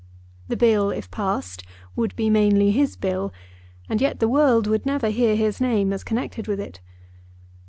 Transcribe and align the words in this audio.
The 0.47 0.57
Bill, 0.57 0.89
if 0.89 1.11
passed, 1.11 1.61
would 1.95 2.15
be 2.15 2.31
mainly 2.31 2.71
his 2.71 2.95
Bill, 2.95 3.31
and 3.87 4.01
yet 4.01 4.19
the 4.19 4.27
world 4.27 4.65
would 4.65 4.83
never 4.83 5.11
hear 5.11 5.35
his 5.35 5.61
name 5.61 5.93
as 5.93 6.03
connected 6.03 6.47
with 6.47 6.59
it. 6.59 6.79